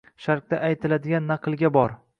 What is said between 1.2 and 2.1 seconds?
naqlga bor.